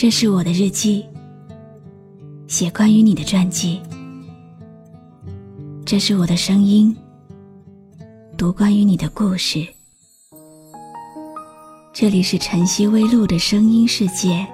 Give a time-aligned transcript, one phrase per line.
[0.00, 1.04] 这是我的日记，
[2.48, 3.82] 写关于你的传记。
[5.84, 6.96] 这是我的声音，
[8.34, 9.62] 读关于你的故事。
[11.92, 14.46] 这里是晨曦微露的声音世界，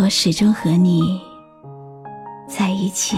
[0.00, 1.20] 我始终和你
[2.48, 3.16] 在一起。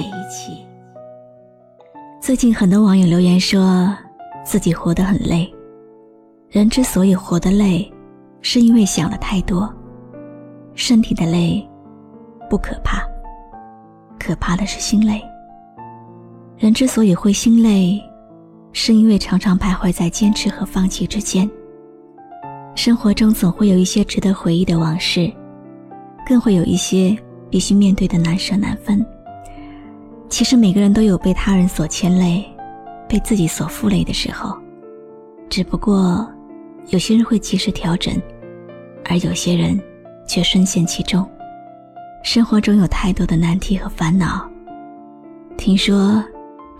[2.20, 3.96] 最近很多网友留言说
[4.44, 5.50] 自己活得很累，
[6.50, 7.90] 人之所以活得累。
[8.42, 9.72] 是因为想的太多，
[10.74, 11.66] 身体的累
[12.48, 13.02] 不可怕，
[14.18, 15.22] 可怕的是心累。
[16.56, 18.02] 人之所以会心累，
[18.72, 21.48] 是因为常常徘徊在坚持和放弃之间。
[22.74, 25.30] 生活中总会有一些值得回忆的往事，
[26.26, 27.16] 更会有一些
[27.50, 29.04] 必须面对的难舍难分。
[30.28, 32.44] 其实每个人都有被他人所牵累，
[33.06, 34.56] 被自己所负累的时候，
[35.48, 36.26] 只不过。
[36.90, 38.20] 有些人会及时调整，
[39.04, 39.80] 而有些人
[40.26, 41.28] 却深陷其中。
[42.24, 44.44] 生活中有太多的难题和烦恼。
[45.56, 46.22] 听说，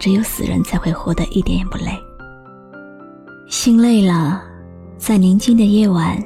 [0.01, 1.97] 只有死人才会活得一点也不累。
[3.49, 4.43] 心累了，
[4.99, 6.21] 在宁静的夜晚，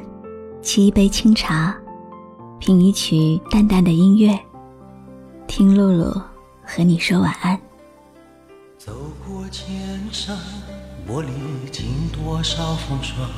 [0.62, 1.76] 沏一杯清茶，
[2.58, 4.38] 品一曲淡淡的音乐，
[5.46, 6.10] 听露露
[6.64, 7.60] 和你说晚安。
[8.78, 8.92] 走
[9.26, 10.34] 过千山，
[11.06, 11.28] 我历
[11.70, 13.28] 经多少风霜。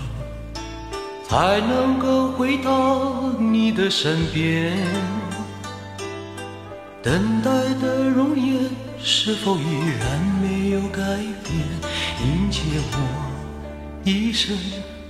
[1.29, 4.73] 才能够回到你的身边。
[7.03, 9.63] 等待的容颜是否依
[9.99, 11.03] 然没有改
[11.43, 11.53] 变？
[12.25, 12.61] 迎接
[12.93, 12.99] 我
[14.05, 14.57] 一生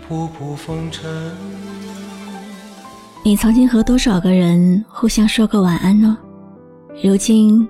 [0.09, 1.05] 仆仆风尘。
[3.23, 6.17] 你曾经和多少个人互相说过晚安呢？
[7.03, 7.69] 如今，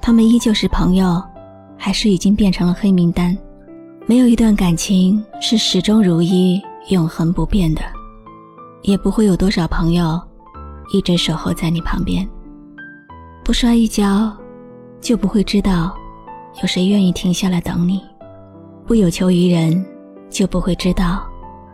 [0.00, 1.22] 他们依旧是朋友，
[1.78, 3.36] 还是已经变成了黑名单？
[4.06, 6.60] 没有一段感情是始终如一。
[6.90, 7.82] 永恒不变的，
[8.82, 10.20] 也不会有多少朋友
[10.92, 12.28] 一直守候在你旁边。
[13.42, 14.30] 不摔一跤，
[15.00, 15.94] 就不会知道
[16.60, 18.00] 有谁愿意停下来等你；
[18.86, 19.84] 不有求于人，
[20.28, 21.26] 就不会知道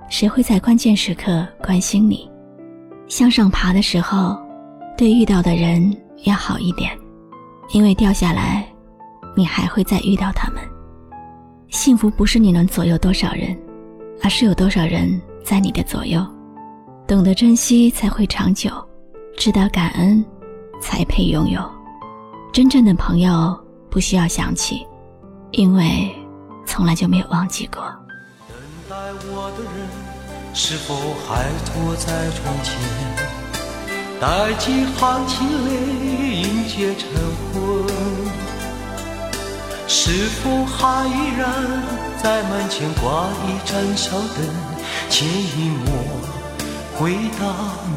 [0.08, 2.30] 谁会在关键时刻关心你。
[3.08, 4.38] 向上爬的时候，
[4.96, 6.96] 对遇到的人要好一点，
[7.72, 8.64] 因为掉下来，
[9.36, 10.62] 你还会再遇到他们。
[11.68, 13.56] 幸福不是你能左右多少人。
[14.22, 16.24] 而是有多少人在你的左右，
[17.06, 18.70] 懂得珍惜才会长久，
[19.36, 20.24] 知道感恩
[20.80, 21.60] 才配拥有。
[22.52, 24.86] 真正的朋友不需要想起，
[25.52, 26.14] 因为
[26.66, 27.82] 从来就没有忘记过。
[28.48, 28.56] 等
[28.88, 28.96] 待
[29.30, 29.88] 我的人
[30.52, 30.94] 是否
[31.26, 32.76] 还坐在窗前，
[34.20, 35.70] 带几行清泪
[36.42, 37.08] 迎接晨
[37.52, 38.19] 昏？
[39.92, 41.50] 是否还依然
[42.22, 44.48] 在门前挂一盏小灯，
[45.08, 45.88] 牵引我
[46.96, 47.42] 回到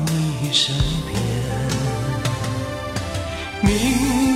[0.07, 1.13] 你身边？
[3.61, 3.69] 明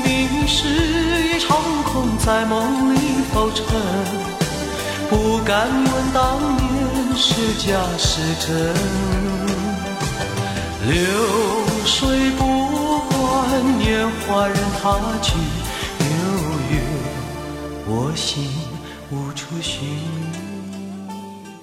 [0.04, 2.98] 明是一场空，在梦里
[3.34, 3.66] 浮沉，
[5.10, 6.64] 不敢问当年
[7.16, 7.66] 是假
[7.98, 8.48] 是真。
[10.86, 10.96] 流
[11.86, 15.34] 水不管年华任它去。
[18.18, 18.44] 心
[19.12, 19.88] 无处寻。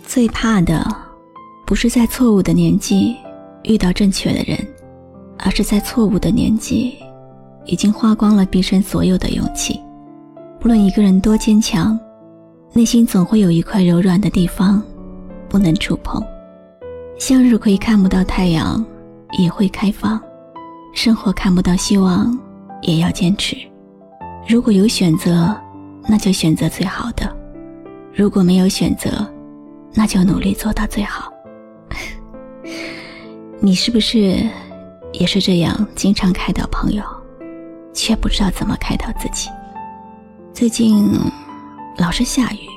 [0.07, 0.87] 最怕的，
[1.67, 3.17] 不是在错误的年纪
[3.65, 4.57] 遇到正确的人，
[5.37, 6.95] 而是在错误的年纪，
[7.67, 9.81] 已经花光了毕生所有的勇气。
[10.61, 11.99] 不论一个人多坚强，
[12.73, 14.81] 内心总会有一块柔软的地方，
[15.49, 16.25] 不能触碰。
[17.19, 18.83] 向日葵看不到太阳，
[19.39, 20.21] 也会开放；
[20.95, 22.39] 生活看不到希望，
[22.83, 23.57] 也要坚持。
[24.49, 25.53] 如果有选择。
[26.07, 27.35] 那就选择最好的，
[28.13, 29.11] 如果没有选择，
[29.95, 31.33] 那就努力做到最好。
[33.61, 34.37] 你是不是
[35.13, 37.03] 也是这样，经常开导朋友，
[37.93, 39.49] 却不知道怎么开导自己？
[40.53, 41.11] 最近
[41.97, 42.69] 老是下雨，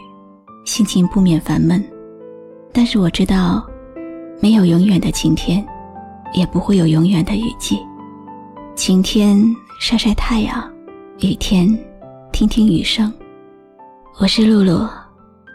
[0.65, 1.83] 心情不免烦闷。
[2.73, 3.67] 但是我知道，
[4.39, 5.65] 没有永远的晴天，
[6.33, 7.79] 也不会有永远的雨季。
[8.75, 9.43] 晴天
[9.79, 10.71] 晒晒太阳，
[11.19, 11.67] 雨天。
[12.37, 13.11] 听听雨声，
[14.19, 14.87] 我是露露，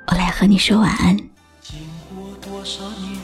[0.08, 1.16] 我来和你说晚安。
[1.60, 1.78] 经
[2.12, 3.20] 过多少年，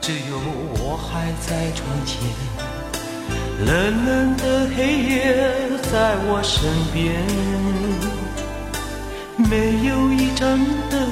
[0.00, 0.36] 只有
[0.80, 2.20] 我还在窗前，
[3.64, 7.22] 冷冷的黑夜在我身边，
[9.48, 10.58] 没有一盏
[10.90, 11.08] 灯，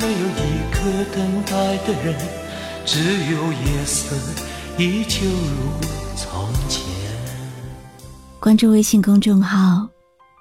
[0.00, 2.16] 没有一个等待的人，
[2.86, 2.98] 只
[3.30, 4.16] 有夜色
[4.78, 5.86] 依旧如
[6.16, 6.82] 从前。
[8.40, 9.86] 关注微信公众号。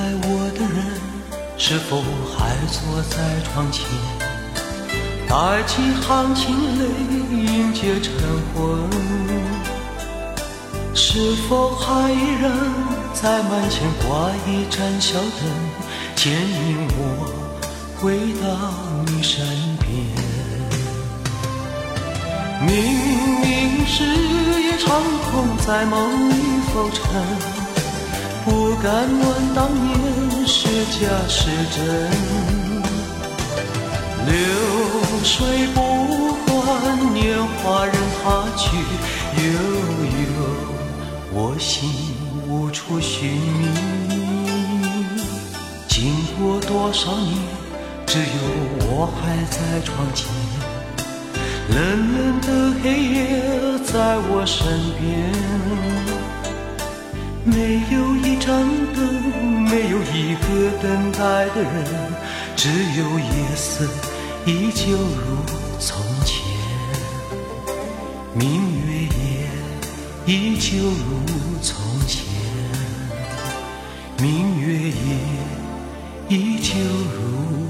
[0.00, 0.78] 爱我的人，
[1.58, 2.00] 是否
[2.32, 3.84] 还坐在窗前？
[5.28, 6.82] 带几行清泪
[7.36, 8.10] 迎接晨
[8.54, 8.88] 昏，
[10.94, 12.50] 是否还依然
[13.12, 15.40] 在门前挂一盏小灯，
[16.16, 17.02] 牵引我
[18.00, 18.48] 回到
[19.04, 19.44] 你身
[19.80, 19.86] 边？
[22.66, 22.72] 明
[23.42, 24.02] 明是
[24.62, 24.88] 一场
[25.30, 26.32] 空，在梦里
[26.72, 27.04] 浮沉，
[28.44, 29.88] 不敢问当年
[30.46, 31.78] 是假是真。
[34.26, 34.32] 流
[35.24, 35.78] 水不
[36.46, 36.54] 管
[37.12, 38.24] 年华任它
[38.56, 38.62] 去，
[39.36, 39.42] 悠
[40.26, 40.28] 悠，
[41.32, 41.90] 我心
[42.48, 43.62] 无处寻觅。
[45.88, 47.34] 经过多少年，
[48.06, 48.24] 只有
[48.86, 50.28] 我还在窗前，
[51.68, 51.76] 冷
[52.14, 52.46] 冷的
[52.82, 53.18] 黑夜
[53.84, 54.58] 在我身
[55.00, 55.02] 边，
[57.44, 58.09] 没有
[58.50, 60.44] 一盏灯，没有一个
[60.82, 62.12] 等待的人，
[62.56, 62.68] 只
[62.98, 63.86] 有夜色。
[64.44, 65.36] 依旧如
[65.78, 66.42] 从前，
[68.34, 69.46] 明月夜，
[70.26, 71.22] 依旧如
[71.62, 71.76] 从
[72.08, 72.24] 前，
[74.18, 74.90] 明月夜，
[76.28, 77.69] 依旧如。